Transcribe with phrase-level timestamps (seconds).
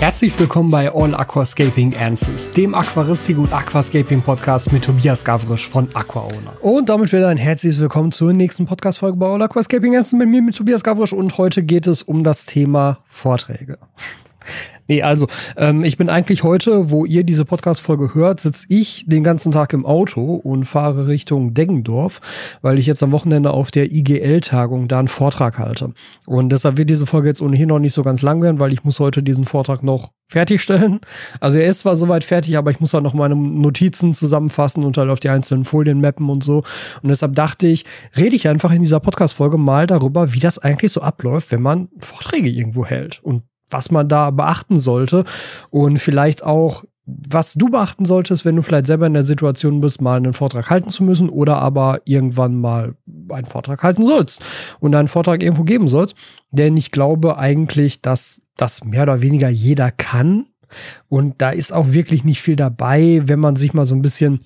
[0.00, 5.88] Herzlich willkommen bei All Aquascaping Answers, dem Aquaristik und Aquascaping Podcast mit Tobias Gavrisch von
[5.92, 6.52] AquaOwner.
[6.62, 10.40] Und damit wieder ein herzliches Willkommen zur nächsten Podcast-Folge bei All Aquascaping Answers mit mir,
[10.40, 11.12] mit Tobias Gavrisch.
[11.12, 13.76] Und heute geht es um das Thema Vorträge.
[14.88, 15.26] Nee, also
[15.58, 19.74] ähm, ich bin eigentlich heute, wo ihr diese Podcast-Folge hört, sitze ich den ganzen Tag
[19.74, 22.22] im Auto und fahre Richtung Deggendorf,
[22.62, 25.92] weil ich jetzt am Wochenende auf der IGL-Tagung da einen Vortrag halte.
[26.26, 28.82] Und deshalb wird diese Folge jetzt ohnehin noch nicht so ganz lang werden, weil ich
[28.82, 31.00] muss heute diesen Vortrag noch fertigstellen.
[31.40, 34.96] Also er ist zwar soweit fertig, aber ich muss halt noch meine Notizen zusammenfassen und
[34.96, 36.62] halt auf die einzelnen Folien mappen und so.
[37.02, 37.84] Und deshalb dachte ich,
[38.16, 41.88] rede ich einfach in dieser Podcast-Folge mal darüber, wie das eigentlich so abläuft, wenn man
[41.98, 43.20] Vorträge irgendwo hält.
[43.22, 45.24] Und was man da beachten sollte
[45.70, 50.02] und vielleicht auch, was du beachten solltest, wenn du vielleicht selber in der Situation bist,
[50.02, 52.96] mal einen Vortrag halten zu müssen oder aber irgendwann mal
[53.30, 54.44] einen Vortrag halten sollst
[54.80, 56.14] und einen Vortrag irgendwo geben sollst.
[56.50, 60.46] Denn ich glaube eigentlich, dass das mehr oder weniger jeder kann.
[61.08, 64.40] Und da ist auch wirklich nicht viel dabei, wenn man sich mal so ein bisschen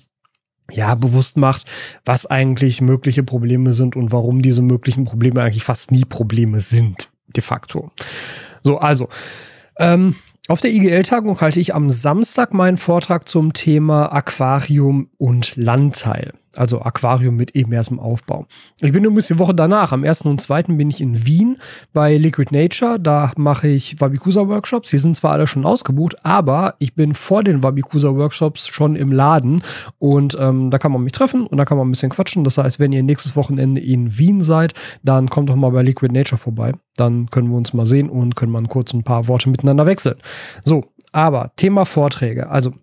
[0.71, 1.65] ja, bewusst macht,
[2.05, 7.09] was eigentlich mögliche Probleme sind und warum diese möglichen Probleme eigentlich fast nie Probleme sind,
[7.35, 7.91] de facto.
[8.63, 9.09] So, also,
[9.77, 10.15] ähm,
[10.47, 16.81] auf der IGL-Tagung halte ich am Samstag meinen Vortrag zum Thema Aquarium und Landteil also
[16.81, 18.45] Aquarium mit eben ebenerstem Aufbau.
[18.81, 20.23] Ich bin übrigens die Woche danach, am 1.
[20.23, 20.63] und 2.
[20.63, 21.57] bin ich in Wien
[21.93, 22.99] bei Liquid Nature.
[22.99, 24.89] Da mache ich Wabikusa-Workshops.
[24.89, 29.63] Die sind zwar alle schon ausgebucht, aber ich bin vor den Wabikusa-Workshops schon im Laden
[29.99, 32.43] und ähm, da kann man mich treffen und da kann man ein bisschen quatschen.
[32.43, 34.73] Das heißt, wenn ihr nächstes Wochenende in Wien seid,
[35.03, 36.73] dann kommt doch mal bei Liquid Nature vorbei.
[36.95, 40.15] Dann können wir uns mal sehen und können mal kurz ein paar Worte miteinander wechseln.
[40.63, 42.49] So, aber Thema Vorträge.
[42.49, 42.73] Also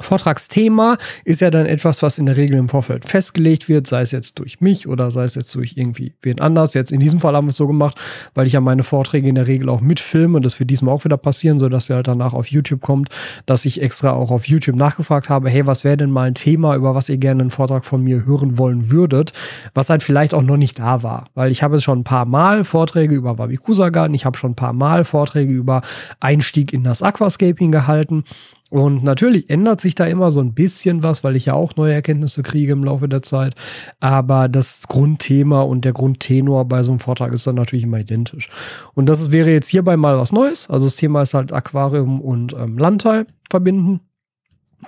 [0.00, 4.10] Vortragsthema ist ja dann etwas, was in der Regel im Vorfeld festgelegt wird, sei es
[4.10, 6.74] jetzt durch mich oder sei es jetzt durch irgendwie wen anders.
[6.74, 7.96] Jetzt in diesem Fall haben wir es so gemacht,
[8.34, 10.40] weil ich ja meine Vorträge in der Regel auch mitfilme.
[10.40, 13.08] Das wird diesmal auch wieder passieren, sodass sie halt danach auf YouTube kommt,
[13.46, 16.74] dass ich extra auch auf YouTube nachgefragt habe, hey, was wäre denn mal ein Thema,
[16.76, 19.32] über was ihr gerne einen Vortrag von mir hören wollen würdet,
[19.74, 21.24] was halt vielleicht auch noch nicht da war.
[21.34, 24.52] Weil ich habe es schon ein paar Mal Vorträge über Wabikusa Garten, ich habe schon
[24.52, 25.82] ein paar Mal Vorträge über
[26.20, 28.24] Einstieg in das Aquascaping gehalten
[28.70, 31.92] und natürlich ändert sich da immer so ein bisschen was, weil ich ja auch neue
[31.92, 33.56] Erkenntnisse kriege im Laufe der Zeit.
[33.98, 38.48] Aber das Grundthema und der Grundtenor bei so einem Vortrag ist dann natürlich immer identisch.
[38.94, 40.70] Und das wäre jetzt hierbei mal was Neues.
[40.70, 44.00] Also das Thema ist halt Aquarium und ähm, Landteil verbinden.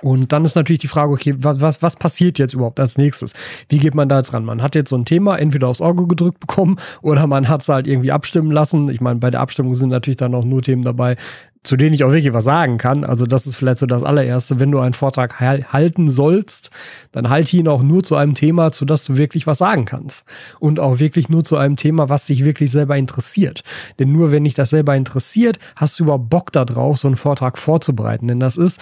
[0.01, 3.33] Und dann ist natürlich die Frage, okay, was, was, was passiert jetzt überhaupt als nächstes?
[3.69, 4.45] Wie geht man da jetzt ran?
[4.45, 7.69] Man hat jetzt so ein Thema entweder aufs Auge gedrückt bekommen oder man hat es
[7.69, 8.89] halt irgendwie abstimmen lassen.
[8.89, 11.17] Ich meine, bei der Abstimmung sind natürlich dann auch nur Themen dabei,
[11.63, 13.05] zu denen ich auch wirklich was sagen kann.
[13.05, 14.59] Also das ist vielleicht so das allererste.
[14.59, 16.71] Wenn du einen Vortrag halten sollst,
[17.13, 20.25] dann halte ihn auch nur zu einem Thema, zu das du wirklich was sagen kannst.
[20.59, 23.63] Und auch wirklich nur zu einem Thema, was dich wirklich selber interessiert.
[23.97, 27.57] Denn nur wenn dich das selber interessiert, hast du überhaupt Bock darauf, so einen Vortrag
[27.57, 28.27] vorzubereiten.
[28.27, 28.81] Denn das ist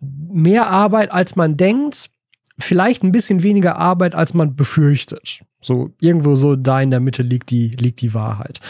[0.00, 2.10] mehr Arbeit, als man denkt.
[2.58, 5.40] Vielleicht ein bisschen weniger Arbeit, als man befürchtet.
[5.60, 8.60] So irgendwo so da in der Mitte liegt die, liegt die Wahrheit.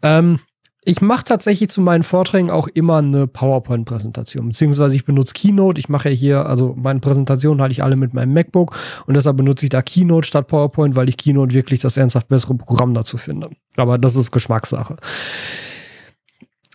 [0.00, 0.38] Ähm,
[0.84, 5.78] ich mache tatsächlich zu meinen Vorträgen auch immer eine PowerPoint-Präsentation, beziehungsweise ich benutze Keynote.
[5.78, 8.76] Ich mache ja hier, also meine Präsentationen halte ich alle mit meinem MacBook
[9.06, 12.54] und deshalb benutze ich da Keynote statt PowerPoint, weil ich Keynote wirklich das ernsthaft bessere
[12.54, 13.50] Programm dazu finde.
[13.76, 14.96] Aber das ist Geschmackssache.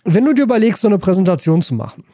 [0.04, 2.04] Wenn du dir überlegst, so eine Präsentation zu machen,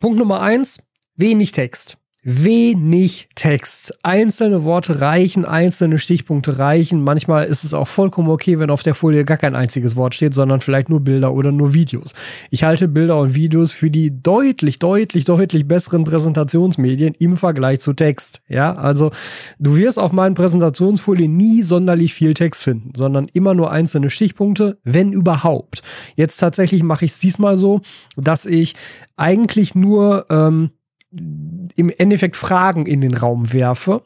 [0.00, 0.78] Punkt Nummer eins,
[1.14, 1.98] wenig Text
[2.30, 3.96] wenig Text.
[4.02, 7.02] Einzelne Worte reichen, einzelne Stichpunkte reichen.
[7.02, 10.34] Manchmal ist es auch vollkommen okay, wenn auf der Folie gar kein einziges Wort steht,
[10.34, 12.12] sondern vielleicht nur Bilder oder nur Videos.
[12.50, 17.94] Ich halte Bilder und Videos für die deutlich, deutlich, deutlich besseren Präsentationsmedien im Vergleich zu
[17.94, 18.42] Text.
[18.46, 19.10] Ja, also
[19.58, 24.76] du wirst auf meinen Präsentationsfolien nie sonderlich viel Text finden, sondern immer nur einzelne Stichpunkte,
[24.84, 25.82] wenn überhaupt.
[26.14, 27.80] Jetzt tatsächlich mache ich es diesmal so,
[28.18, 28.74] dass ich
[29.16, 30.72] eigentlich nur ähm,
[31.10, 34.02] im Endeffekt Fragen in den Raum werfe.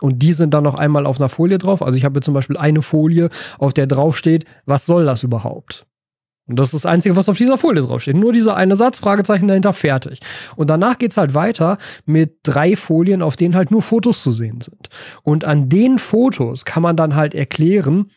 [0.00, 1.80] Und die sind dann noch einmal auf einer Folie drauf.
[1.80, 5.86] Also ich habe zum Beispiel eine Folie, auf der drauf steht, was soll das überhaupt?
[6.46, 8.16] Und das ist das Einzige, was auf dieser Folie draufsteht.
[8.16, 10.20] Nur dieser eine Satz, Fragezeichen dahinter, fertig.
[10.56, 14.60] Und danach geht's halt weiter mit drei Folien, auf denen halt nur Fotos zu sehen
[14.60, 14.90] sind.
[15.22, 18.10] Und an den Fotos kann man dann halt erklären,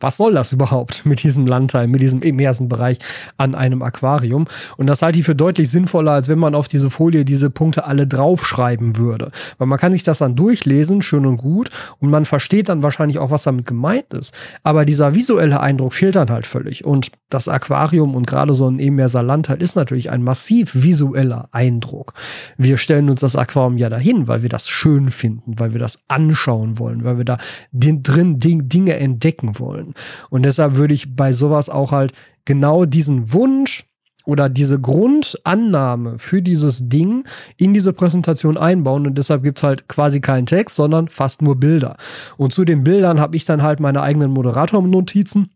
[0.00, 2.98] was soll das überhaupt mit diesem Landteil, mit diesem immersen Bereich
[3.36, 4.46] an einem Aquarium?
[4.76, 7.84] Und das halte ich für deutlich sinnvoller, als wenn man auf diese Folie diese Punkte
[7.84, 9.30] alle draufschreiben würde.
[9.58, 13.18] Weil man kann sich das dann durchlesen, schön und gut, und man versteht dann wahrscheinlich
[13.18, 14.34] auch, was damit gemeint ist.
[14.62, 16.84] Aber dieser visuelle Eindruck fehlt dann halt völlig.
[16.84, 22.14] Und das Aquarium und gerade so ein immerser Landteil ist natürlich ein massiv visueller Eindruck.
[22.56, 26.02] Wir stellen uns das Aquarium ja dahin, weil wir das schön finden, weil wir das
[26.08, 27.38] anschauen wollen, weil wir da
[27.72, 29.89] drin Dinge entdecken wollen.
[30.30, 32.12] Und deshalb würde ich bei sowas auch halt
[32.44, 33.84] genau diesen Wunsch
[34.24, 37.24] oder diese Grundannahme für dieses Ding
[37.56, 41.56] in diese Präsentation einbauen und deshalb gibt es halt quasi keinen Text, sondern fast nur
[41.56, 41.96] Bilder.
[42.36, 45.50] Und zu den Bildern habe ich dann halt meine eigenen Moderator-Notizen.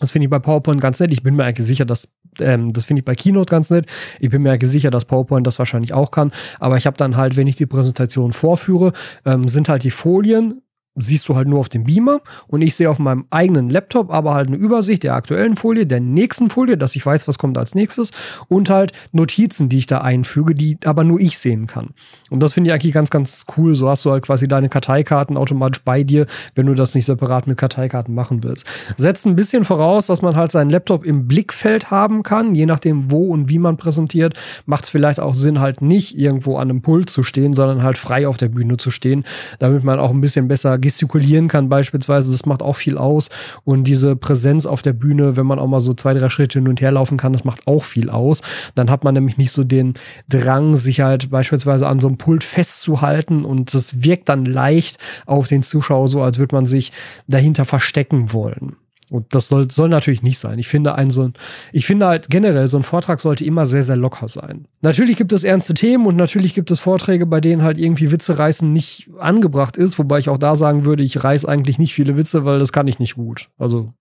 [0.00, 1.12] Das finde ich bei PowerPoint ganz nett.
[1.12, 3.86] Ich bin mir eigentlich sicher, dass ähm, das finde ich bei Keynote ganz nett.
[4.18, 6.32] Ich bin mir eigentlich sicher, dass PowerPoint das wahrscheinlich auch kann.
[6.58, 8.92] Aber ich habe dann halt, wenn ich die Präsentation vorführe,
[9.26, 10.62] ähm, sind halt die Folien
[10.96, 14.34] siehst du halt nur auf dem Beamer und ich sehe auf meinem eigenen Laptop aber
[14.34, 17.74] halt eine Übersicht der aktuellen Folie, der nächsten Folie, dass ich weiß, was kommt als
[17.74, 18.10] nächstes
[18.48, 21.90] und halt Notizen, die ich da einfüge, die aber nur ich sehen kann.
[22.28, 23.74] Und das finde ich eigentlich ganz, ganz cool.
[23.74, 27.46] So hast du halt quasi deine Karteikarten automatisch bei dir, wenn du das nicht separat
[27.46, 28.66] mit Karteikarten machen willst.
[28.96, 33.10] Setzt ein bisschen voraus, dass man halt seinen Laptop im Blickfeld haben kann, je nachdem
[33.10, 34.34] wo und wie man präsentiert,
[34.66, 37.98] macht es vielleicht auch Sinn, halt nicht irgendwo an einem Pult zu stehen, sondern halt
[37.98, 39.24] frei auf der Bühne zu stehen,
[39.60, 43.28] damit man auch ein bisschen besser gestikulieren kann beispielsweise, das macht auch viel aus.
[43.64, 46.68] Und diese Präsenz auf der Bühne, wenn man auch mal so zwei, drei Schritte hin
[46.68, 48.42] und her laufen kann, das macht auch viel aus.
[48.74, 49.94] Dann hat man nämlich nicht so den
[50.28, 55.48] Drang, sich halt beispielsweise an so einem Pult festzuhalten und das wirkt dann leicht auf
[55.48, 56.92] den Zuschauer so, als würde man sich
[57.28, 58.76] dahinter verstecken wollen.
[59.10, 60.60] Und das soll, soll natürlich nicht sein.
[60.60, 61.32] Ich finde ein so ein,
[61.72, 64.66] ich finde halt generell, so ein Vortrag sollte immer sehr, sehr locker sein.
[64.82, 68.38] Natürlich gibt es ernste Themen und natürlich gibt es Vorträge, bei denen halt irgendwie Witze
[68.38, 72.16] reißen nicht angebracht ist, wobei ich auch da sagen würde, ich reiß eigentlich nicht viele
[72.16, 73.48] Witze, weil das kann ich nicht gut.
[73.58, 73.92] Also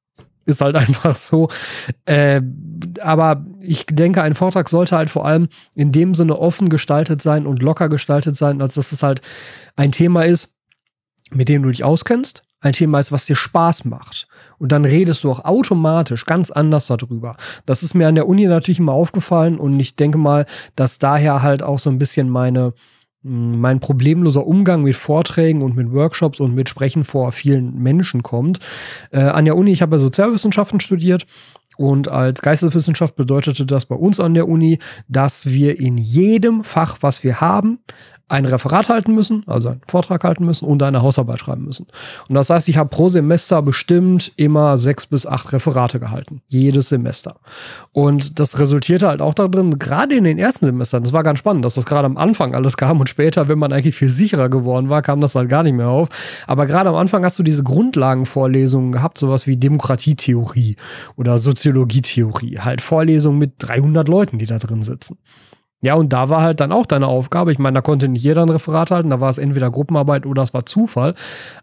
[0.45, 1.49] ist halt einfach so.
[2.05, 2.41] Äh,
[3.01, 7.47] aber ich denke, ein Vortrag sollte halt vor allem in dem Sinne offen gestaltet sein
[7.47, 9.21] und locker gestaltet sein, als dass es halt
[9.75, 10.53] ein Thema ist,
[11.31, 14.27] mit dem du dich auskennst, ein Thema ist, was dir Spaß macht.
[14.57, 17.35] Und dann redest du auch automatisch ganz anders darüber.
[17.65, 20.45] Das ist mir an der Uni natürlich immer aufgefallen und ich denke mal,
[20.75, 22.73] dass daher halt auch so ein bisschen meine,
[23.23, 28.23] hm, mein problemloser Umgang mit Vorträgen und mit Workshops und mit Sprechen vor vielen Menschen
[28.23, 28.59] kommt.
[29.11, 31.25] Äh, an der Uni, ich habe ja Sozialwissenschaften studiert
[31.77, 36.97] und als Geisteswissenschaft bedeutete das bei uns an der Uni, dass wir in jedem Fach,
[36.99, 37.79] was wir haben,
[38.29, 41.87] ein Referat halten müssen, also einen Vortrag halten müssen und eine Hausarbeit schreiben müssen.
[42.29, 46.41] Und das heißt, ich habe pro Semester bestimmt immer sechs bis acht Referate gehalten.
[46.47, 47.37] Jedes Semester.
[47.91, 51.65] Und das resultierte halt auch darin, gerade in den ersten Semestern, das war ganz spannend,
[51.65, 54.89] dass das gerade am Anfang alles kam und später, wenn man eigentlich viel sicherer geworden
[54.89, 56.09] war, kam das halt gar nicht mehr auf.
[56.45, 60.75] Aber gerade am Anfang hast du diese Grundlagenvorlesungen gehabt, sowas wie Demokratietheorie
[61.15, 62.59] oder Soziologietheorie.
[62.59, 65.17] Halt Vorlesungen mit 300 Leuten, die da drin sitzen.
[65.81, 67.51] Ja, und da war halt dann auch deine Aufgabe.
[67.51, 70.43] Ich meine, da konnte nicht jeder ein Referat halten, da war es entweder Gruppenarbeit oder
[70.43, 71.15] es war Zufall.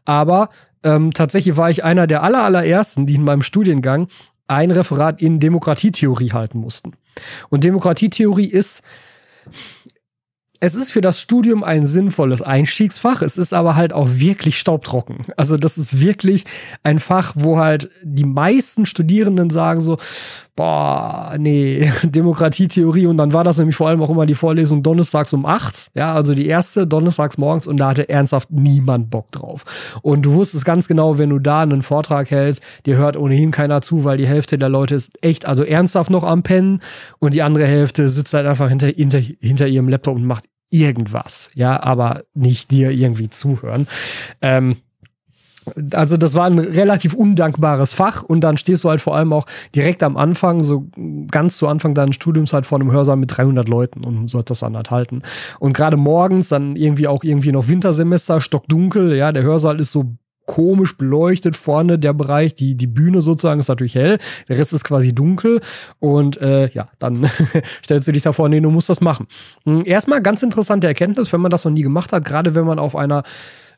[0.05, 0.49] Aber
[0.83, 4.09] ähm, tatsächlich war ich einer der aller, allerersten, die in meinem Studiengang
[4.47, 6.93] ein Referat in Demokratietheorie halten mussten.
[7.49, 8.83] Und Demokratietheorie ist,
[10.61, 13.23] es ist für das Studium ein sinnvolles Einstiegsfach.
[13.23, 15.27] Es ist aber halt auch wirklich staubtrocken.
[15.37, 16.45] Also das ist wirklich
[16.83, 19.99] ein Fach, wo halt die meisten Studierenden sagen so,
[20.57, 23.07] boah, nee, Demokratietheorie.
[23.07, 25.91] Und dann war das nämlich vor allem auch immer die Vorlesung donnerstags um acht.
[25.95, 29.65] Ja, also die erste donnerstags morgens und da hatte ernsthaft niemand Bock drauf.
[30.03, 33.83] Und du wusstest ganz genau, wenn du da einen Vortrag hältst, dir hört ohnehin keiner
[33.83, 36.81] zu, weil die Hälfte der Leute ist echt, also ernsthaft noch am Pennen
[37.19, 41.51] und die andere Hälfte sitzt halt einfach hinter, hinter, hinter ihrem Laptop und macht irgendwas.
[41.55, 43.87] Ja, aber nicht dir irgendwie zuhören.
[44.41, 44.77] Ähm,
[45.93, 49.47] also das war ein relativ undankbares Fach und dann stehst du halt vor allem auch
[49.75, 50.87] direkt am Anfang, so
[51.31, 54.61] ganz zu Anfang deines Studiums halt vor einem Hörsaal mit 300 Leuten und sollst das
[54.61, 55.23] dann halt halten.
[55.59, 60.17] Und gerade morgens dann irgendwie auch irgendwie noch Wintersemester, stockdunkel, ja, der Hörsaal ist so
[60.47, 64.85] komisch beleuchtet vorne der Bereich, die, die Bühne sozusagen ist natürlich hell, der Rest ist
[64.85, 65.61] quasi dunkel
[65.99, 67.29] und äh, ja, dann
[67.85, 69.27] stellst du dich da vorne hin und musst das machen.
[69.65, 72.79] Hm, erstmal ganz interessante Erkenntnis, wenn man das noch nie gemacht hat, gerade wenn man
[72.79, 73.25] auf einer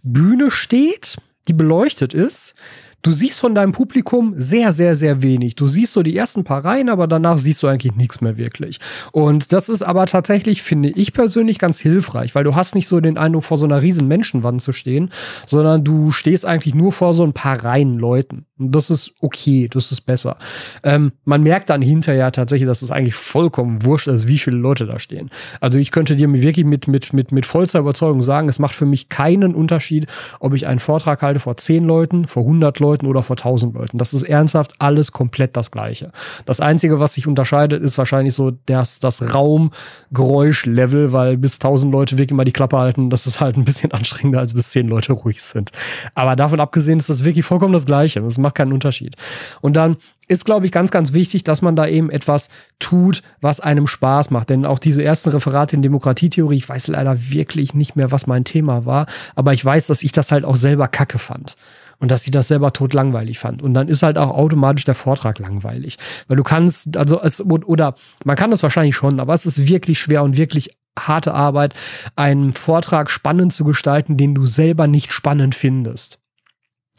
[0.03, 1.17] Bühne steht,
[1.49, 2.55] die beleuchtet ist,
[3.02, 5.55] du siehst von deinem Publikum sehr, sehr, sehr wenig.
[5.55, 8.78] Du siehst so die ersten paar Reihen, aber danach siehst du eigentlich nichts mehr wirklich.
[9.12, 13.00] Und das ist aber tatsächlich, finde ich persönlich, ganz hilfreich, weil du hast nicht so
[13.00, 15.11] den Eindruck, vor so einer riesen Menschenwand zu stehen,
[15.47, 18.48] sondern du stehst eigentlich nur vor so ein paar Reihen Leuten.
[18.59, 20.37] Das ist okay, das ist besser.
[20.83, 24.87] Ähm, man merkt dann hinterher tatsächlich, dass es eigentlich vollkommen wurscht ist, wie viele Leute
[24.87, 25.31] da stehen.
[25.61, 28.87] Also ich könnte dir wirklich mit, mit, mit, mit vollster Überzeugung sagen, es macht für
[28.87, 30.07] mich keinen Unterschied,
[30.41, 33.99] ob ich einen Vortrag halte vor 10 Leuten, vor 100 Leuten oder vor 1000 Leuten.
[33.99, 36.11] Das ist ernsthaft alles komplett das Gleiche.
[36.45, 42.19] Das Einzige, was sich unterscheidet, ist wahrscheinlich so das, das Raumgeräuschlevel, weil bis 1000 Leute
[42.19, 45.12] wirklich mal die Klappe halten, das ist halt ein bisschen anstrengender, als bis 10 Leute
[45.12, 45.71] ruhig sind.
[46.15, 48.21] Aber davon abgesehen ist das wirklich vollkommen das Gleiche.
[48.21, 49.17] Das macht macht keinen Unterschied.
[49.61, 53.61] Und dann ist, glaube ich, ganz, ganz wichtig, dass man da eben etwas tut, was
[53.61, 54.50] einem Spaß macht.
[54.50, 58.45] Denn auch diese ersten Referate in Demokratietheorie, ich weiß leider wirklich nicht mehr, was mein
[58.45, 61.57] Thema war, aber ich weiß, dass ich das halt auch selber kacke fand.
[62.00, 63.61] und dass sie das selber tot langweilig fand.
[63.61, 65.99] Und dann ist halt auch automatisch der Vortrag langweilig.
[66.28, 69.99] Weil du kannst, also es, oder man kann das wahrscheinlich schon, aber es ist wirklich
[69.99, 71.75] schwer und wirklich harte Arbeit,
[72.17, 76.19] einen Vortrag spannend zu gestalten, den du selber nicht spannend findest.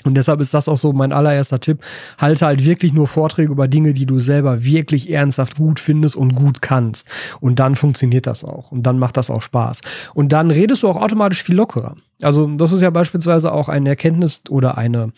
[0.05, 1.83] Und deshalb ist das auch so mein allererster Tipp.
[2.17, 6.35] Halte halt wirklich nur Vorträge über Dinge, die du selber wirklich ernsthaft gut findest und
[6.35, 7.07] gut kannst.
[7.41, 8.71] Und dann funktioniert das auch.
[8.71, 9.81] Und dann macht das auch Spaß.
[10.13, 11.95] Und dann redest du auch automatisch viel lockerer.
[12.21, 15.11] Also das ist ja beispielsweise auch eine Erkenntnis oder eine,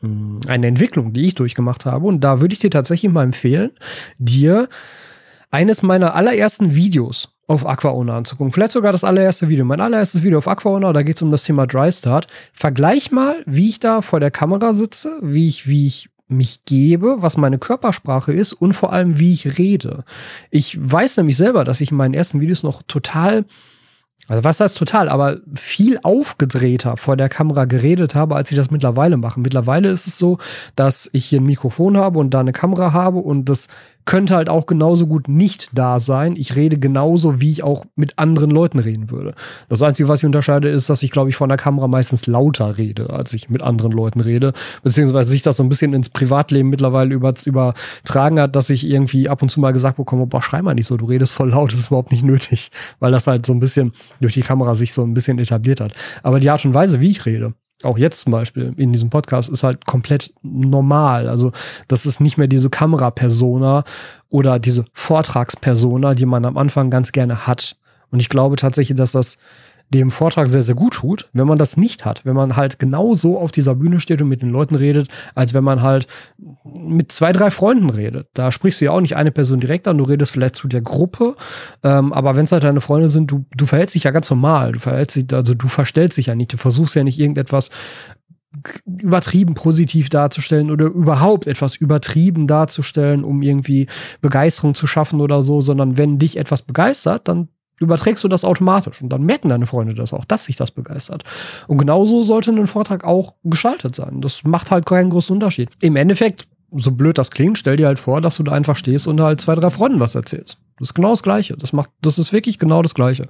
[0.00, 2.06] hm, eine Entwicklung, die ich durchgemacht habe.
[2.06, 3.72] Und da würde ich dir tatsächlich mal empfehlen,
[4.18, 4.68] dir
[5.50, 8.52] eines meiner allerersten Videos auf Aquaona anzugucken.
[8.52, 9.64] Vielleicht sogar das allererste Video.
[9.64, 12.26] Mein allererstes Video auf Aquaona, da geht es um das Thema Dry Start.
[12.52, 17.16] Vergleich mal, wie ich da vor der Kamera sitze, wie ich, wie ich mich gebe,
[17.20, 20.04] was meine Körpersprache ist und vor allem, wie ich rede.
[20.50, 23.46] Ich weiß nämlich selber, dass ich in meinen ersten Videos noch total
[24.28, 28.70] also was heißt total, aber viel aufgedrehter vor der Kamera geredet habe, als ich das
[28.70, 29.40] mittlerweile mache.
[29.40, 30.36] Mittlerweile ist es so,
[30.76, 33.68] dass ich hier ein Mikrofon habe und da eine Kamera habe und das
[34.08, 36.34] könnte halt auch genauso gut nicht da sein.
[36.34, 39.34] Ich rede genauso, wie ich auch mit anderen Leuten reden würde.
[39.68, 42.78] Das Einzige, was ich unterscheide, ist, dass ich, glaube ich, vor der Kamera meistens lauter
[42.78, 44.54] rede, als ich mit anderen Leuten rede.
[44.82, 49.28] Beziehungsweise sich das so ein bisschen ins Privatleben mittlerweile über, übertragen hat, dass ich irgendwie
[49.28, 51.70] ab und zu mal gesagt bekomme, boah, schrei mal nicht so, du redest voll laut,
[51.70, 52.70] das ist überhaupt nicht nötig.
[53.00, 55.92] Weil das halt so ein bisschen durch die Kamera sich so ein bisschen etabliert hat.
[56.22, 57.52] Aber die Art und Weise, wie ich rede,
[57.84, 61.28] auch jetzt zum Beispiel in diesem Podcast, ist halt komplett normal.
[61.28, 61.52] Also
[61.86, 63.84] das ist nicht mehr diese Kamerapersona
[64.30, 67.76] oder diese Vortragspersona, die man am Anfang ganz gerne hat.
[68.10, 69.38] Und ich glaube tatsächlich, dass das
[69.94, 72.24] dem Vortrag sehr, sehr gut tut, wenn man das nicht hat.
[72.24, 75.54] Wenn man halt genau so auf dieser Bühne steht und mit den Leuten redet, als
[75.54, 76.06] wenn man halt
[76.64, 78.28] mit zwei, drei Freunden redet.
[78.34, 80.82] Da sprichst du ja auch nicht eine Person direkt an, du redest vielleicht zu der
[80.82, 81.36] Gruppe,
[81.82, 84.72] ähm, aber wenn es halt deine Freunde sind, du, du verhältst dich ja ganz normal.
[84.72, 87.70] Du verhältst dich, also du verstellst dich ja nicht, du versuchst ja nicht irgendetwas
[88.86, 93.86] übertrieben positiv darzustellen oder überhaupt etwas übertrieben darzustellen, um irgendwie
[94.20, 99.00] Begeisterung zu schaffen oder so, sondern wenn dich etwas begeistert, dann überträgst du das automatisch
[99.02, 101.24] und dann merken deine Freunde das auch, dass sich das begeistert.
[101.66, 104.20] Und genauso sollte ein Vortrag auch gestaltet sein.
[104.20, 105.70] Das macht halt keinen großen Unterschied.
[105.80, 109.06] Im Endeffekt, so blöd das klingt, stell dir halt vor, dass du da einfach stehst
[109.06, 110.58] und halt zwei, drei Freunden was erzählst.
[110.78, 111.56] Das ist genau das Gleiche.
[111.56, 113.26] Das macht, das ist wirklich genau das Gleiche.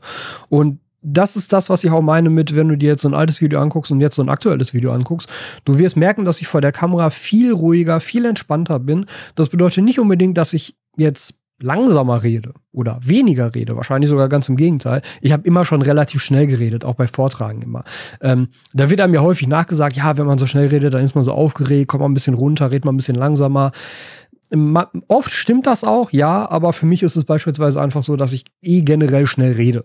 [0.49, 3.15] Und das ist das, was ich auch meine mit, wenn du dir jetzt so ein
[3.15, 5.29] altes Video anguckst und jetzt so ein aktuelles Video anguckst.
[5.65, 9.07] Du wirst merken, dass ich vor der Kamera viel ruhiger, viel entspannter bin.
[9.37, 14.49] Das bedeutet nicht unbedingt, dass ich jetzt langsamer rede oder weniger rede, wahrscheinlich sogar ganz
[14.49, 15.03] im Gegenteil.
[15.21, 17.85] Ich habe immer schon relativ schnell geredet, auch bei Vortragen immer.
[18.21, 21.15] Ähm, da wird einem ja häufig nachgesagt, ja, wenn man so schnell redet, dann ist
[21.15, 23.73] man so aufgeregt, kommt man ein bisschen runter, redet man ein bisschen langsamer.
[25.09, 28.45] Oft stimmt das auch, ja, aber für mich ist es beispielsweise einfach so, dass ich
[28.63, 29.85] eh generell schnell rede.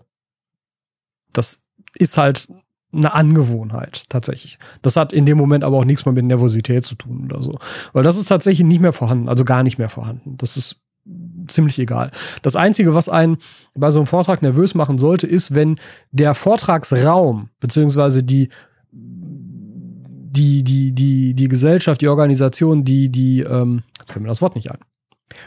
[1.32, 1.62] Das
[1.98, 2.48] ist halt
[2.92, 4.58] eine Angewohnheit tatsächlich.
[4.80, 7.58] Das hat in dem Moment aber auch nichts mehr mit Nervosität zu tun oder so.
[7.92, 10.36] Weil das ist tatsächlich nicht mehr vorhanden, also gar nicht mehr vorhanden.
[10.36, 10.80] Das ist
[11.48, 12.10] ziemlich egal.
[12.42, 13.38] Das Einzige, was einen
[13.74, 15.76] bei so einem Vortrag nervös machen sollte, ist, wenn
[16.10, 18.48] der Vortragsraum beziehungsweise die
[20.34, 24.56] die, die, die, die Gesellschaft, die Organisation, die, die, ähm, jetzt fällt mir das Wort
[24.56, 24.78] nicht ein.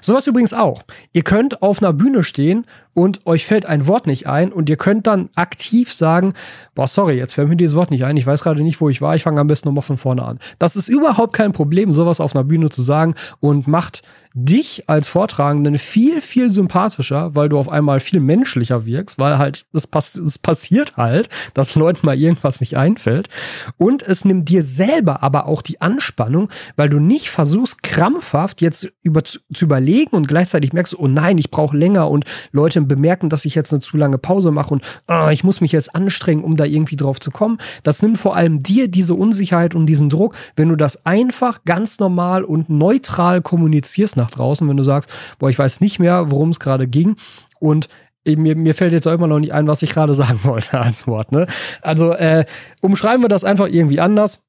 [0.02, 0.84] Sowas übrigens auch.
[1.14, 2.66] Ihr könnt auf einer Bühne stehen
[2.98, 6.34] und euch fällt ein Wort nicht ein und ihr könnt dann aktiv sagen,
[6.74, 9.04] boah, sorry, jetzt fällt mir dieses Wort nicht ein, ich weiß gerade nicht, wo ich
[9.04, 10.40] war, ich fange am besten nochmal von vorne an.
[10.58, 14.02] Das ist überhaupt kein Problem, sowas auf einer Bühne zu sagen und macht
[14.40, 19.66] dich als Vortragenden viel, viel sympathischer, weil du auf einmal viel menschlicher wirkst, weil halt,
[19.74, 23.30] es, pass passiert halt, dass Leuten mal irgendwas nicht einfällt.
[23.78, 28.92] Und es nimmt dir selber aber auch die Anspannung, weil du nicht versuchst, krampfhaft jetzt
[29.02, 33.30] über, zu, zu überlegen und gleichzeitig merkst, oh nein, ich brauche länger und Leute bemerken,
[33.30, 36.44] dass ich jetzt eine zu lange Pause mache und oh, ich muss mich jetzt anstrengen,
[36.44, 37.58] um da irgendwie drauf zu kommen.
[37.84, 42.00] Das nimmt vor allem dir diese Unsicherheit und diesen Druck, wenn du das einfach ganz
[42.00, 46.50] normal und neutral kommunizierst nach draußen, wenn du sagst, boah, ich weiß nicht mehr, worum
[46.50, 47.16] es gerade ging
[47.60, 47.90] und
[48.26, 51.08] mir, mir fällt jetzt auch immer noch nicht ein, was ich gerade sagen wollte als
[51.08, 51.32] Wort.
[51.32, 51.48] Ne?
[51.82, 52.46] Also äh,
[52.82, 54.44] umschreiben wir das einfach irgendwie anders.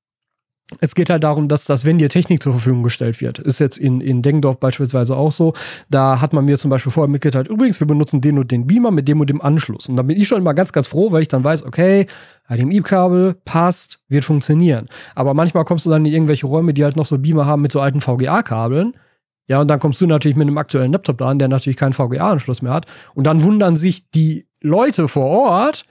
[0.80, 3.78] Es geht halt darum, dass das, wenn dir Technik zur Verfügung gestellt wird, ist jetzt
[3.78, 5.54] in, in Dengdorf beispielsweise auch so,
[5.88, 8.90] da hat man mir zum Beispiel vorher mitgeteilt, übrigens, wir benutzen den und den Beamer
[8.90, 9.88] mit dem und dem Anschluss.
[9.88, 12.06] Und da bin ich schon immer ganz, ganz froh, weil ich dann weiß, okay,
[12.48, 14.88] HDMI-Kabel passt, wird funktionieren.
[15.14, 17.72] Aber manchmal kommst du dann in irgendwelche Räume, die halt noch so Beamer haben mit
[17.72, 18.94] so alten VGA-Kabeln
[19.48, 21.94] ja, und dann kommst du natürlich mit einem aktuellen Laptop da an, der natürlich keinen
[21.94, 22.86] VGA-Anschluss mehr hat.
[23.14, 25.86] Und dann wundern sich die Leute vor Ort,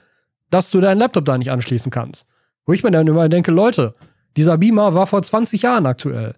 [0.48, 2.26] dass du deinen Laptop da nicht anschließen kannst.
[2.64, 3.94] Wo ich mir dann immer denke, Leute,
[4.38, 6.34] dieser Beamer war vor 20 Jahren aktuell.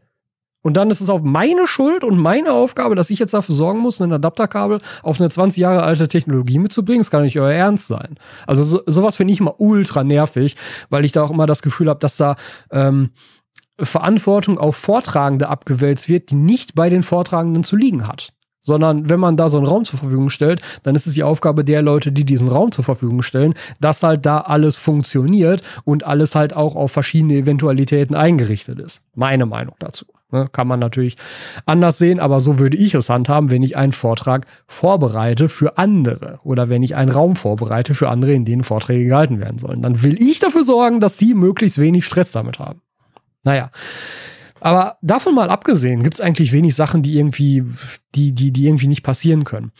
[0.63, 3.81] Und dann ist es auch meine Schuld und meine Aufgabe, dass ich jetzt dafür sorgen
[3.81, 7.01] muss, ein Adapterkabel auf eine 20 Jahre alte Technologie mitzubringen.
[7.01, 8.17] Das kann nicht euer Ernst sein.
[8.47, 10.57] Also so, sowas finde ich immer ultra nervig,
[10.91, 12.37] weil ich da auch immer das Gefühl habe, dass da
[12.71, 13.11] ähm,
[13.79, 18.33] Verantwortung auf Vortragende abgewälzt wird, die nicht bei den Vortragenden zu liegen hat.
[18.63, 21.65] Sondern wenn man da so einen Raum zur Verfügung stellt, dann ist es die Aufgabe
[21.65, 26.35] der Leute, die diesen Raum zur Verfügung stellen, dass halt da alles funktioniert und alles
[26.35, 29.03] halt auch auf verschiedene Eventualitäten eingerichtet ist.
[29.15, 30.07] Meine Meinung dazu.
[30.33, 31.17] Ne, kann man natürlich
[31.67, 36.39] anders sehen, aber so würde ich es handhaben, wenn ich einen Vortrag vorbereite für andere
[36.45, 39.83] oder wenn ich einen Raum vorbereite für andere, in denen Vorträge gehalten werden sollen.
[39.83, 42.81] Dann will ich dafür sorgen, dass die möglichst wenig Stress damit haben.
[43.43, 43.71] Naja.
[44.61, 47.65] Aber davon mal abgesehen, gibt es eigentlich wenig Sachen, die irgendwie,
[48.15, 49.73] die, die, die irgendwie nicht passieren können.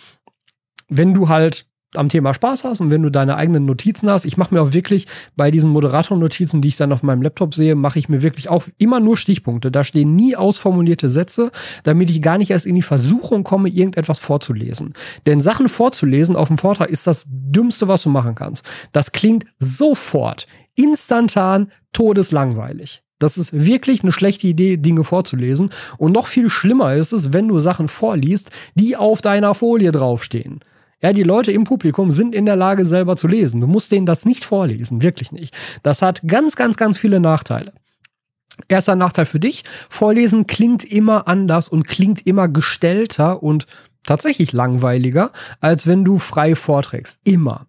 [0.89, 4.37] Wenn du halt am Thema Spaß hast und wenn du deine eigenen Notizen hast, ich
[4.37, 5.07] mache mir auch wirklich
[5.37, 8.65] bei diesen Moderator-Notizen, die ich dann auf meinem Laptop sehe, mache ich mir wirklich auch
[8.79, 9.71] immer nur Stichpunkte.
[9.71, 11.51] Da stehen nie ausformulierte Sätze,
[11.83, 14.95] damit ich gar nicht erst in die Versuchung komme, irgendetwas vorzulesen.
[15.27, 18.65] Denn Sachen vorzulesen auf dem Vortrag ist das Dümmste, was du machen kannst.
[18.93, 20.47] Das klingt sofort,
[20.77, 23.03] instantan, todeslangweilig.
[23.21, 25.71] Das ist wirklich eine schlechte Idee, Dinge vorzulesen.
[25.99, 30.61] Und noch viel schlimmer ist es, wenn du Sachen vorliest, die auf deiner Folie draufstehen.
[31.03, 33.61] Ja, die Leute im Publikum sind in der Lage, selber zu lesen.
[33.61, 35.55] Du musst denen das nicht vorlesen, wirklich nicht.
[35.83, 37.73] Das hat ganz, ganz, ganz viele Nachteile.
[38.69, 43.67] Erster Nachteil für dich, Vorlesen klingt immer anders und klingt immer gestellter und
[44.03, 47.19] tatsächlich langweiliger, als wenn du frei vorträgst.
[47.25, 47.67] Immer.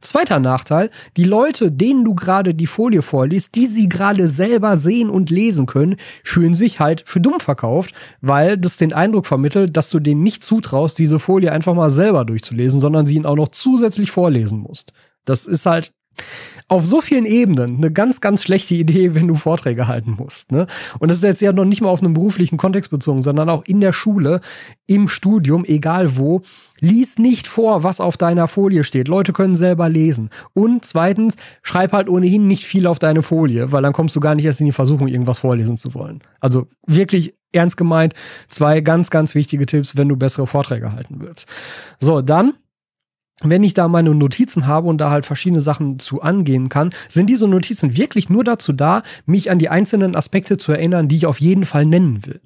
[0.00, 5.10] Zweiter Nachteil, die Leute, denen du gerade die Folie vorliest, die sie gerade selber sehen
[5.10, 9.90] und lesen können, fühlen sich halt für dumm verkauft, weil das den Eindruck vermittelt, dass
[9.90, 13.48] du denen nicht zutraust, diese Folie einfach mal selber durchzulesen, sondern sie ihnen auch noch
[13.48, 14.92] zusätzlich vorlesen musst.
[15.24, 15.92] Das ist halt
[16.68, 20.52] auf so vielen Ebenen eine ganz, ganz schlechte Idee, wenn du Vorträge halten musst.
[20.52, 20.66] Ne?
[20.98, 23.64] Und das ist jetzt ja noch nicht mal auf einen beruflichen Kontext bezogen, sondern auch
[23.64, 24.40] in der Schule,
[24.86, 26.42] im Studium, egal wo.
[26.78, 29.08] Lies nicht vor, was auf deiner Folie steht.
[29.08, 30.30] Leute können selber lesen.
[30.52, 34.34] Und zweitens, schreib halt ohnehin nicht viel auf deine Folie, weil dann kommst du gar
[34.34, 36.20] nicht erst in die Versuchung, irgendwas vorlesen zu wollen.
[36.40, 38.14] Also wirklich ernst gemeint,
[38.48, 41.48] zwei ganz, ganz wichtige Tipps, wenn du bessere Vorträge halten willst.
[41.98, 42.52] So, dann
[43.42, 47.28] wenn ich da meine Notizen habe und da halt verschiedene Sachen zu angehen kann, sind
[47.28, 51.26] diese Notizen wirklich nur dazu da, mich an die einzelnen Aspekte zu erinnern, die ich
[51.26, 52.40] auf jeden Fall nennen will.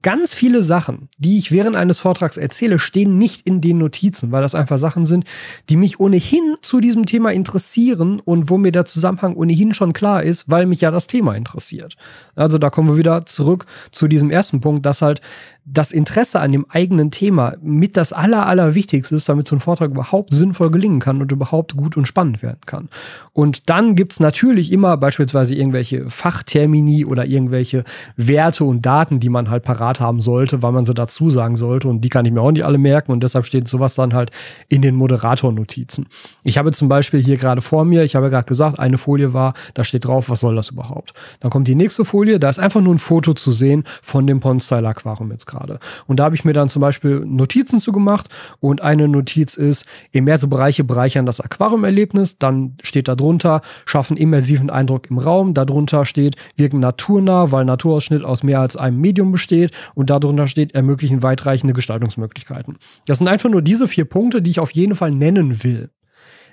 [0.00, 4.40] Ganz viele Sachen, die ich während eines Vortrags erzähle, stehen nicht in den Notizen, weil
[4.40, 5.24] das einfach Sachen sind,
[5.68, 10.22] die mich ohnehin zu diesem Thema interessieren und wo mir der Zusammenhang ohnehin schon klar
[10.22, 11.96] ist, weil mich ja das Thema interessiert.
[12.34, 15.20] Also da kommen wir wieder zurück zu diesem ersten Punkt, dass halt
[15.64, 19.90] das Interesse an dem eigenen Thema mit das Aller, Allerwichtigste ist, damit so ein Vortrag
[19.90, 22.88] überhaupt sinnvoll gelingen kann und überhaupt gut und spannend werden kann.
[23.32, 27.84] Und dann gibt es natürlich immer beispielsweise irgendwelche Fachtermini oder irgendwelche
[28.16, 31.88] Werte und Daten, die man halt parat haben sollte, weil man sie dazu sagen sollte.
[31.88, 33.12] Und die kann ich mir auch nicht alle merken.
[33.12, 34.30] Und deshalb steht sowas dann halt
[34.68, 36.06] in den Moderatornotizen.
[36.42, 39.54] Ich habe zum Beispiel hier gerade vor mir, ich habe gerade gesagt, eine Folie war,
[39.74, 41.12] da steht drauf, was soll das überhaupt?
[41.40, 44.40] Dann kommt die nächste Folie, da ist einfach nur ein Foto zu sehen von dem
[44.40, 45.78] Pond-Style Aquarium jetzt gerade.
[46.06, 48.28] Und da habe ich mir dann zum Beispiel Notizen zu gemacht
[48.60, 52.38] und eine Notiz ist, immerse Bereiche bereichern das Aquariumerlebnis.
[52.38, 55.54] Dann steht da drunter, schaffen immersiven Eindruck im Raum.
[55.54, 59.72] Darunter steht, wirken naturnah, weil Naturausschnitt aus mehr als einem Medium besteht.
[59.94, 62.78] Und darunter steht, ermöglichen weitreichende Gestaltungsmöglichkeiten.
[63.06, 65.90] Das sind einfach nur diese vier Punkte, die ich auf jeden Fall nennen will.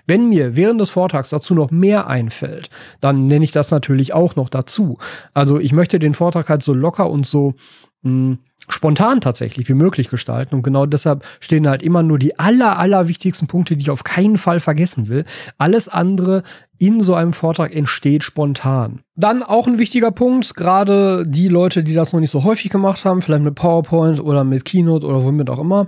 [0.07, 2.69] Wenn mir während des Vortrags dazu noch mehr einfällt,
[3.01, 4.97] dann nenne ich das natürlich auch noch dazu.
[5.33, 7.55] Also ich möchte den Vortrag halt so locker und so
[8.03, 10.55] mh, hm, spontan tatsächlich wie möglich gestalten.
[10.55, 14.03] Und genau deshalb stehen halt immer nur die aller, aller wichtigsten Punkte, die ich auf
[14.03, 15.25] keinen Fall vergessen will.
[15.57, 16.43] Alles andere
[16.77, 18.99] in so einem Vortrag entsteht spontan.
[19.15, 23.05] Dann auch ein wichtiger Punkt, gerade die Leute, die das noch nicht so häufig gemacht
[23.05, 25.87] haben, vielleicht mit PowerPoint oder mit Keynote oder womit auch immer.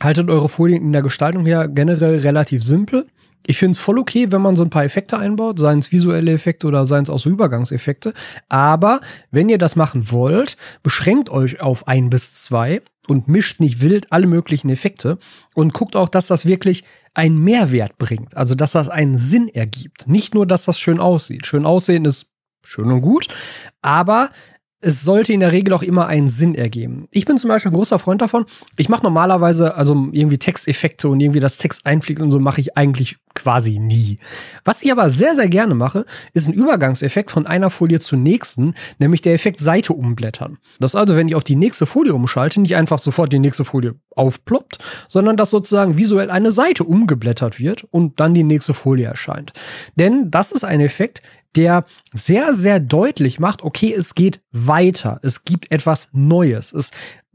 [0.00, 3.06] Haltet eure Folien in der Gestaltung her generell relativ simpel.
[3.46, 6.32] Ich finde es voll okay, wenn man so ein paar Effekte einbaut, seien es visuelle
[6.32, 8.12] Effekte oder seien es auch so Übergangseffekte.
[8.48, 13.80] Aber wenn ihr das machen wollt, beschränkt euch auf ein bis zwei und mischt nicht
[13.80, 15.18] wild alle möglichen Effekte
[15.54, 18.36] und guckt auch, dass das wirklich einen Mehrwert bringt.
[18.36, 20.06] Also, dass das einen Sinn ergibt.
[20.06, 21.46] Nicht nur, dass das schön aussieht.
[21.46, 22.26] Schön aussehen ist
[22.62, 23.28] schön und gut,
[23.80, 24.30] aber
[24.80, 27.08] es sollte in der Regel auch immer einen Sinn ergeben.
[27.10, 28.46] Ich bin zum Beispiel ein großer Freund davon.
[28.76, 32.76] Ich mache normalerweise also irgendwie Texteffekte und irgendwie das Text einfliegt und so mache ich
[32.76, 34.18] eigentlich quasi nie.
[34.64, 38.74] Was ich aber sehr, sehr gerne mache, ist ein Übergangseffekt von einer Folie zur nächsten,
[38.98, 40.58] nämlich der Effekt Seite umblättern.
[40.80, 43.94] Das also, wenn ich auf die nächste Folie umschalte, nicht einfach sofort die nächste Folie
[44.16, 49.52] aufploppt, sondern dass sozusagen visuell eine Seite umgeblättert wird und dann die nächste Folie erscheint.
[49.96, 51.22] Denn das ist ein Effekt,
[51.56, 56.90] der sehr, sehr deutlich macht, okay, es geht weiter, es gibt etwas Neues, es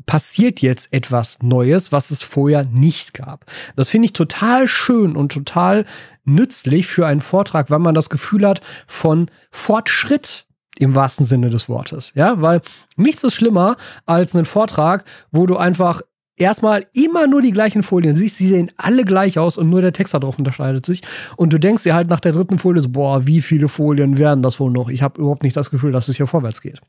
[0.06, 3.45] passiert jetzt etwas Neues, was es vorher nicht gab.
[3.76, 5.86] Das finde ich total schön und total
[6.26, 10.45] nützlich für einen Vortrag, weil man das Gefühl hat von Fortschritt
[10.78, 12.13] Im wahrsten Sinne des Wortes.
[12.15, 12.62] Ja, weil
[12.97, 16.02] nichts ist schlimmer als einen Vortrag, wo du einfach
[16.36, 18.38] erstmal immer nur die gleichen Folien siehst.
[18.38, 21.02] Sie sehen alle gleich aus und nur der Text darauf unterscheidet sich.
[21.38, 24.41] Und du denkst dir halt nach der dritten Folie so, boah, wie viele Folien werden
[24.41, 24.89] das wohl noch?
[24.89, 26.82] Ich habe überhaupt nicht das Gefühl, dass es hier vorwärts geht.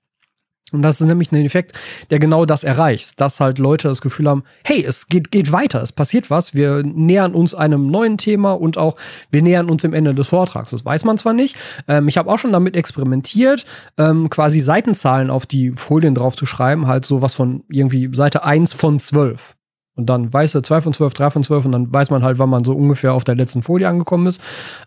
[0.72, 1.72] Und das ist nämlich ein Effekt,
[2.10, 5.82] der genau das erreicht, dass halt Leute das Gefühl haben, hey, es geht, geht weiter,
[5.82, 8.96] es passiert was, wir nähern uns einem neuen Thema und auch
[9.30, 10.70] wir nähern uns dem Ende des Vortrags.
[10.70, 11.56] Das weiß man zwar nicht.
[11.86, 13.66] Ähm, ich habe auch schon damit experimentiert,
[13.98, 18.42] ähm, quasi Seitenzahlen auf die Folien drauf zu schreiben, halt so was von irgendwie Seite
[18.42, 19.54] 1 von 12.
[19.96, 22.40] Und dann weiß er 2 von 12, 3 von 12 und dann weiß man halt,
[22.40, 24.40] wann man so ungefähr auf der letzten Folie angekommen ist.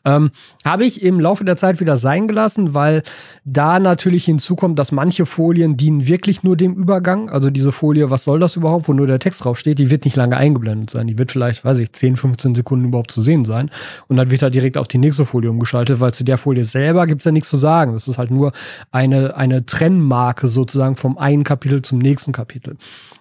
[0.04, 0.32] Ähm,
[0.65, 3.04] Habe ich im Laufe der Zeit wieder sein gelassen, weil
[3.46, 7.30] da natürlich hinzukommt, dass manche Folien dienen wirklich nur dem Übergang.
[7.30, 10.17] Also diese Folie, was soll das überhaupt, wo nur der Text draufsteht, die wird nicht
[10.17, 11.08] lange eingeblendet sein.
[11.08, 13.72] Die wird vielleicht, weiß ich, 10, 15 Sekunden überhaupt zu sehen sein.
[14.10, 17.08] Und dann wird halt direkt auf die nächste Folie umgeschaltet, weil zu der Folie selber
[17.08, 17.93] gibt's ja nichts zu sagen.
[17.93, 18.52] Das ist halt nur
[18.91, 22.76] eine, eine Trennmarke sozusagen vom einen Kapitel zum nächsten Kapitel.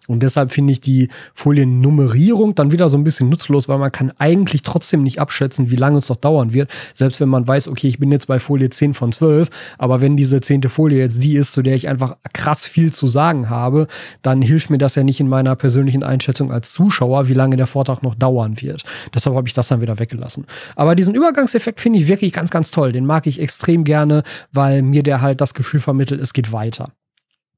[0.08, 1.08] Und deshalb finde ich die
[1.76, 5.76] Foliennummerierung dann wieder so ein bisschen nutzlos, weil man kann eigentlich trotzdem nicht abschätzen, wie
[5.76, 6.70] lange es noch dauern wird.
[6.94, 10.16] Selbst wenn man weiß, okay, ich bin jetzt bei Folie 10 von 12, aber wenn
[10.16, 13.86] diese zehnte Folie jetzt die ist, zu der ich einfach krass viel zu sagen habe,
[14.22, 17.66] dann hilft mir das ja nicht in meiner persönlichen Einschätzung als Zuschauer, wie lange der
[17.66, 18.82] Vortrag noch dauern wird.
[19.14, 20.46] Deshalb habe ich das dann wieder weggelassen.
[20.74, 22.92] Aber diesen Übergangseffekt finde ich wirklich ganz, ganz toll.
[22.92, 26.92] Den mag ich extrem gerne, weil mir der halt das Gefühl vermittelt, es geht weiter.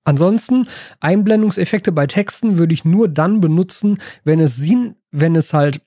[0.04, 0.68] Ansonsten
[1.00, 5.80] Einblendungseffekte bei Texten würde ich nur dann benutzen, wenn es Sinn, wenn es halt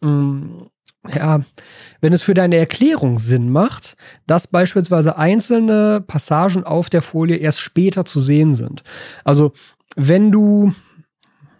[0.00, 0.70] mh, mm,
[1.08, 1.40] ja,
[2.00, 7.60] wenn es für deine Erklärung Sinn macht, dass beispielsweise einzelne Passagen auf der Folie erst
[7.60, 8.82] später zu sehen sind.
[9.24, 9.52] Also,
[9.96, 10.72] wenn du,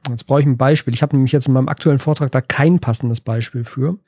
[0.09, 2.81] jetzt brauche ich ein Beispiel, ich habe nämlich jetzt in meinem aktuellen Vortrag da kein
[2.81, 3.99] passendes Beispiel für.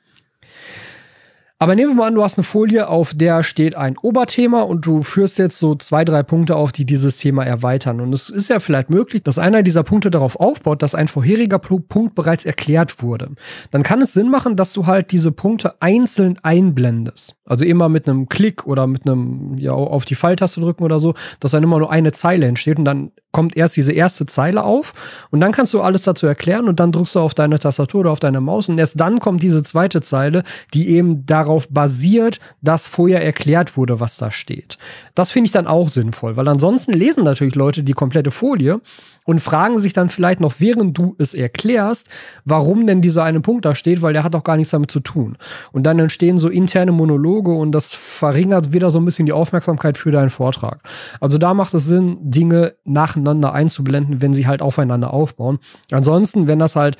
[1.63, 4.85] Aber nehmen wir mal an, du hast eine Folie, auf der steht ein Oberthema und
[4.85, 8.01] du führst jetzt so zwei, drei Punkte auf, die dieses Thema erweitern.
[8.01, 11.59] Und es ist ja vielleicht möglich, dass einer dieser Punkte darauf aufbaut, dass ein vorheriger
[11.59, 13.29] Punkt bereits erklärt wurde.
[13.71, 17.37] Dann kann es Sinn machen, dass du halt diese Punkte einzeln einblendest.
[17.45, 21.13] Also immer mit einem Klick oder mit einem, ja, auf die Pfeiltaste drücken oder so,
[21.39, 24.93] dass dann immer nur eine Zeile entsteht und dann kommt erst diese erste Zeile auf
[25.29, 28.11] und dann kannst du alles dazu erklären und dann drückst du auf deine Tastatur oder
[28.11, 32.87] auf deine Maus und erst dann kommt diese zweite Zeile, die eben darauf basiert, dass
[32.87, 34.77] vorher erklärt wurde, was da steht.
[35.15, 38.81] Das finde ich dann auch sinnvoll, weil ansonsten lesen natürlich Leute die komplette Folie
[39.25, 42.09] und fragen sich dann vielleicht noch, während du es erklärst,
[42.45, 44.99] warum denn dieser eine Punkt da steht, weil der hat doch gar nichts damit zu
[44.99, 45.37] tun.
[45.71, 49.97] Und dann entstehen so interne Monologe und das verringert wieder so ein bisschen die Aufmerksamkeit
[49.97, 50.81] für deinen Vortrag.
[51.19, 55.59] Also da macht es Sinn, Dinge nacheinander einzublenden, wenn sie halt aufeinander aufbauen.
[55.91, 56.97] Ansonsten, wenn das halt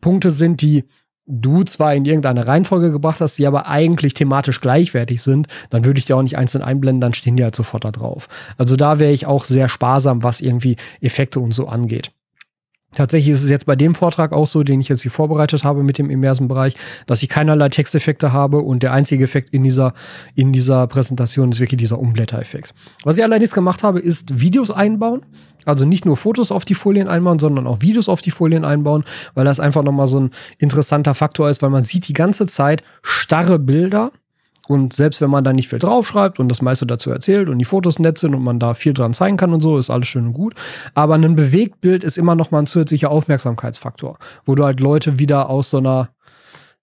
[0.00, 0.84] Punkte sind, die
[1.26, 5.98] du zwar in irgendeine Reihenfolge gebracht hast, die aber eigentlich thematisch gleichwertig sind, dann würde
[5.98, 8.28] ich die auch nicht einzeln einblenden, dann stehen die halt sofort da drauf.
[8.58, 12.12] Also da wäre ich auch sehr sparsam, was irgendwie Effekte und so angeht.
[12.94, 15.82] Tatsächlich ist es jetzt bei dem Vortrag auch so, den ich jetzt hier vorbereitet habe
[15.82, 16.74] mit dem immersen Bereich,
[17.06, 19.94] dass ich keinerlei Texteffekte habe und der einzige Effekt in dieser,
[20.34, 22.74] in dieser Präsentation ist wirklich dieser Umblättereffekt.
[23.04, 25.22] Was ich allerdings gemacht habe, ist Videos einbauen.
[25.66, 29.04] Also nicht nur Fotos auf die Folien einbauen, sondern auch Videos auf die Folien einbauen,
[29.34, 32.82] weil das einfach nochmal so ein interessanter Faktor ist, weil man sieht die ganze Zeit
[33.02, 34.12] starre Bilder
[34.68, 37.64] und selbst wenn man da nicht viel draufschreibt und das meiste dazu erzählt und die
[37.64, 40.28] Fotos nett sind und man da viel dran zeigen kann und so, ist alles schön
[40.28, 40.54] und gut.
[40.94, 45.50] Aber ein Bewegtbild ist immer noch mal ein zusätzlicher Aufmerksamkeitsfaktor, wo du halt Leute wieder
[45.50, 46.08] aus so einer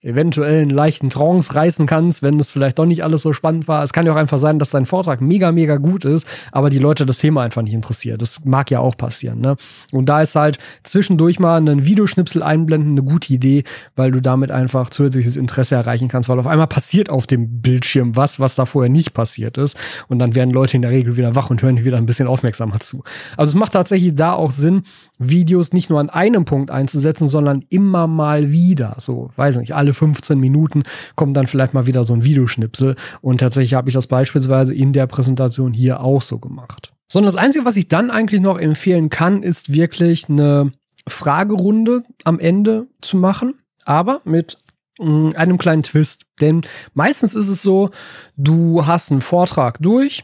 [0.04, 3.84] eventuell einen leichten Trance reißen kannst, wenn es vielleicht doch nicht alles so spannend war.
[3.84, 6.80] Es kann ja auch einfach sein, dass dein Vortrag mega, mega gut ist, aber die
[6.80, 8.22] Leute das Thema einfach nicht interessiert.
[8.22, 9.40] Das mag ja auch passieren.
[9.40, 9.56] Ne?
[9.92, 13.64] Und da ist halt zwischendurch mal einen Videoschnipsel einblenden eine gute Idee,
[13.96, 18.16] weil du damit einfach zusätzliches Interesse erreichen kannst, weil auf einmal passiert auf dem Bildschirm
[18.16, 19.78] was, was da vorher nicht passiert ist.
[20.08, 22.80] Und dann werden Leute in der Regel wieder wach und hören wieder ein bisschen aufmerksamer
[22.80, 23.04] zu.
[23.38, 24.84] Also es macht tatsächlich da auch Sinn,
[25.20, 28.96] Videos nicht nur an einem Punkt einzusetzen, sondern immer mal wieder.
[28.98, 30.84] So, weiß nicht, alle 15 Minuten
[31.16, 32.96] kommt dann vielleicht mal wieder so ein Videoschnipsel.
[33.22, 36.94] Und tatsächlich habe ich das beispielsweise in der Präsentation hier auch so gemacht.
[37.12, 40.72] Sondern das Einzige, was ich dann eigentlich noch empfehlen kann, ist wirklich eine
[41.08, 44.58] Fragerunde am Ende zu machen, aber mit
[45.00, 46.24] mm, einem kleinen Twist.
[46.40, 46.62] Denn
[46.94, 47.90] meistens ist es so,
[48.38, 50.24] du hast einen Vortrag durch,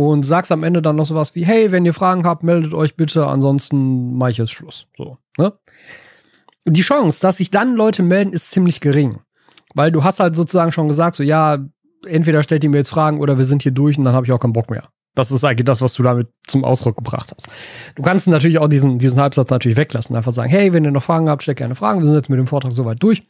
[0.00, 2.96] und sagst am Ende dann noch sowas wie, hey, wenn ihr Fragen habt, meldet euch
[2.96, 4.86] bitte, ansonsten mache ich jetzt Schluss.
[4.96, 5.52] So, ne?
[6.66, 9.20] Die Chance, dass sich dann Leute melden, ist ziemlich gering.
[9.74, 11.58] Weil du hast halt sozusagen schon gesagt, so, ja,
[12.06, 14.32] entweder stellt ihr mir jetzt Fragen oder wir sind hier durch und dann habe ich
[14.32, 14.88] auch keinen Bock mehr.
[15.14, 17.48] Das ist eigentlich das, was du damit zum Ausdruck gebracht hast.
[17.96, 20.14] Du kannst natürlich auch diesen, diesen Halbsatz natürlich weglassen.
[20.16, 22.00] Einfach sagen, hey, wenn ihr noch Fragen habt, stellt gerne Fragen.
[22.00, 23.22] Wir sind jetzt mit dem Vortrag soweit durch.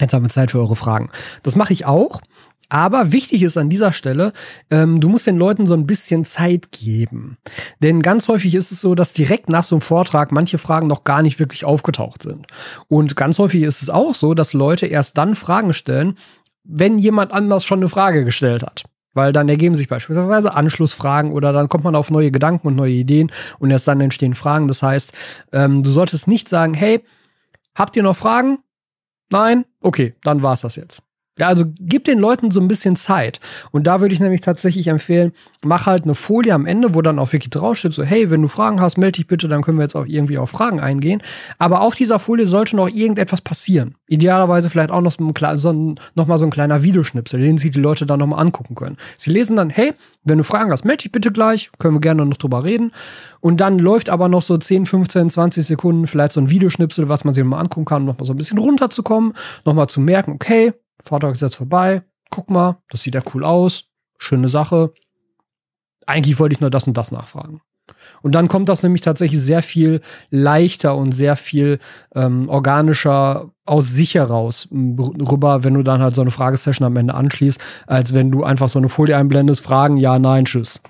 [0.00, 1.10] Jetzt haben wir Zeit für eure Fragen.
[1.42, 2.20] Das mache ich auch.
[2.68, 4.32] Aber wichtig ist an dieser Stelle,
[4.70, 7.36] ähm, du musst den Leuten so ein bisschen Zeit geben.
[7.80, 11.04] Denn ganz häufig ist es so, dass direkt nach so einem Vortrag manche Fragen noch
[11.04, 12.46] gar nicht wirklich aufgetaucht sind.
[12.88, 16.16] Und ganz häufig ist es auch so, dass Leute erst dann Fragen stellen,
[16.64, 18.84] wenn jemand anders schon eine Frage gestellt hat.
[19.14, 22.92] Weil dann ergeben sich beispielsweise Anschlussfragen oder dann kommt man auf neue Gedanken und neue
[22.92, 24.68] Ideen und erst dann entstehen Fragen.
[24.68, 25.12] Das heißt,
[25.52, 27.02] ähm, du solltest nicht sagen, hey,
[27.74, 28.58] habt ihr noch Fragen?
[29.30, 29.64] Nein?
[29.80, 31.05] Okay, dann war's das jetzt.
[31.38, 33.40] Ja, also gib den Leuten so ein bisschen Zeit.
[33.70, 37.18] Und da würde ich nämlich tatsächlich empfehlen, mach halt eine Folie am Ende, wo dann
[37.18, 39.82] auch wirklich draufsteht, so, hey, wenn du Fragen hast, melde dich bitte, dann können wir
[39.82, 41.22] jetzt auch irgendwie auf Fragen eingehen.
[41.58, 43.96] Aber auf dieser Folie sollte noch irgendetwas passieren.
[44.06, 47.58] Idealerweise vielleicht auch noch, so, ein, so ein, noch mal so ein kleiner Videoschnipsel, den
[47.58, 48.96] sich die Leute dann noch mal angucken können.
[49.18, 49.92] Sie lesen dann, hey,
[50.24, 52.92] wenn du Fragen hast, melde dich bitte gleich, können wir gerne noch drüber reden.
[53.40, 57.24] Und dann läuft aber noch so 10, 15, 20 Sekunden vielleicht so ein Videoschnipsel, was
[57.24, 59.34] man sich noch mal angucken kann, noch mal so ein bisschen runterzukommen,
[59.66, 60.72] noch mal zu merken, okay,
[61.06, 62.02] Vortrag ist jetzt vorbei.
[62.30, 63.84] Guck mal, das sieht ja cool aus.
[64.18, 64.92] Schöne Sache.
[66.06, 67.60] Eigentlich wollte ich nur das und das nachfragen.
[68.22, 71.78] Und dann kommt das nämlich tatsächlich sehr viel leichter und sehr viel
[72.14, 77.14] ähm, organischer aus sich heraus rüber, wenn du dann halt so eine Fragesession am Ende
[77.14, 80.82] anschließt, als wenn du einfach so eine Folie einblendest, Fragen, ja, nein, tschüss.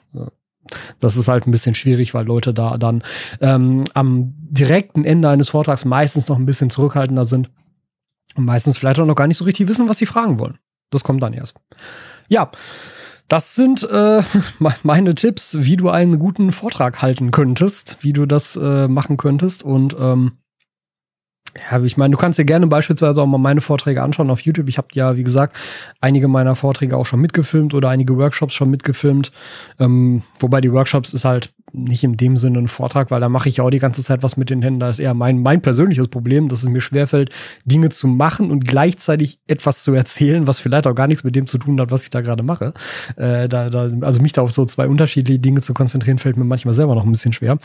[1.00, 3.02] Das ist halt ein bisschen schwierig, weil Leute da dann
[3.40, 7.50] ähm, am direkten Ende eines Vortrags meistens noch ein bisschen zurückhaltender sind
[8.36, 10.58] und meistens vielleicht auch noch gar nicht so richtig wissen, was sie fragen wollen.
[10.90, 11.58] Das kommt dann erst.
[12.28, 12.50] Ja,
[13.28, 14.22] das sind äh,
[14.82, 19.62] meine Tipps, wie du einen guten Vortrag halten könntest, wie du das äh, machen könntest.
[19.62, 20.38] Und ähm,
[21.70, 24.68] ja, ich meine, du kannst dir gerne beispielsweise auch mal meine Vorträge anschauen auf YouTube.
[24.68, 25.56] Ich habe ja, wie gesagt,
[26.00, 29.32] einige meiner Vorträge auch schon mitgefilmt oder einige Workshops schon mitgefilmt.
[29.78, 33.48] Ähm, wobei die Workshops ist halt nicht in dem Sinne ein Vortrag, weil da mache
[33.48, 34.80] ich ja auch die ganze Zeit was mit den Händen.
[34.80, 37.30] Da ist eher mein, mein persönliches Problem, dass es mir schwerfällt,
[37.64, 41.46] Dinge zu machen und gleichzeitig etwas zu erzählen, was vielleicht auch gar nichts mit dem
[41.46, 42.72] zu tun hat, was ich da gerade mache.
[43.16, 46.44] Äh, da, da, also mich da auf so zwei unterschiedliche Dinge zu konzentrieren, fällt mir
[46.44, 47.58] manchmal selber noch ein bisschen schwer.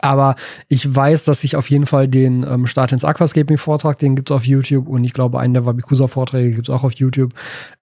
[0.00, 0.36] Aber
[0.68, 4.44] ich weiß, dass ich auf jeden Fall den ähm, Start ins Aquascaping-Vortrag, den gibt's auf
[4.44, 7.34] YouTube und ich glaube, einen der Wabikusa-Vorträge gibt's auch auf YouTube.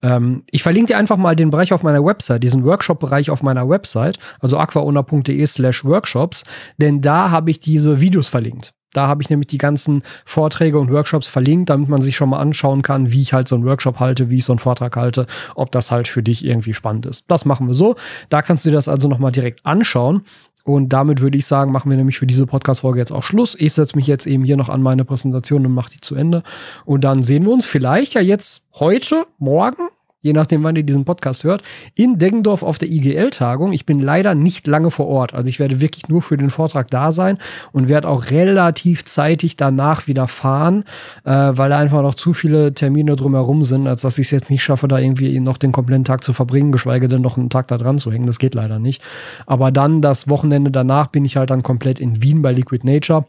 [0.03, 3.69] Ähm, ich verlinke dir einfach mal den Bereich auf meiner Website, diesen Workshop-Bereich auf meiner
[3.69, 6.45] Website, also aquaona.de slash workshops,
[6.79, 8.73] denn da habe ich diese Videos verlinkt.
[8.97, 12.39] Da habe ich nämlich die ganzen Vorträge und Workshops verlinkt, damit man sich schon mal
[12.39, 15.27] anschauen kann, wie ich halt so einen Workshop halte, wie ich so einen Vortrag halte,
[15.55, 17.31] ob das halt für dich irgendwie spannend ist.
[17.31, 17.97] Das machen wir so.
[18.31, 20.23] Da kannst du dir das also nochmal direkt anschauen.
[20.67, 23.55] Und damit würde ich sagen, machen wir nämlich für diese Podcast-Folge jetzt auch Schluss.
[23.57, 26.43] Ich setze mich jetzt eben hier noch an meine Präsentation und mache die zu Ende.
[26.85, 29.89] Und dann sehen wir uns vielleicht ja jetzt heute, morgen
[30.27, 31.63] je nachdem, wann ihr diesen Podcast hört,
[31.95, 33.73] in Deggendorf auf der IGL-Tagung.
[33.73, 35.33] Ich bin leider nicht lange vor Ort.
[35.33, 37.39] Also ich werde wirklich nur für den Vortrag da sein
[37.73, 40.85] und werde auch relativ zeitig danach wieder fahren,
[41.25, 44.51] äh, weil da einfach noch zu viele Termine drumherum sind, als dass ich es jetzt
[44.51, 47.69] nicht schaffe, da irgendwie noch den kompletten Tag zu verbringen, geschweige denn noch einen Tag
[47.69, 48.27] da dran zu hängen.
[48.27, 49.03] Das geht leider nicht.
[49.47, 53.27] Aber dann das Wochenende danach bin ich halt dann komplett in Wien bei Liquid Nature.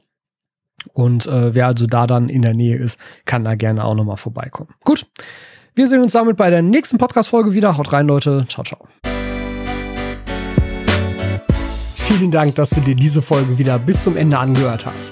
[0.94, 4.18] Und äh, wer also da dann in der Nähe ist, kann da gerne auch nochmal
[4.18, 4.70] vorbeikommen.
[4.84, 5.06] Gut.
[5.78, 7.78] Wir sehen uns damit bei der nächsten Podcast-Folge wieder.
[7.78, 8.48] Haut rein, Leute.
[8.50, 8.80] Ciao, ciao.
[11.96, 15.12] Vielen Dank, dass du dir diese Folge wieder bis zum Ende angehört hast.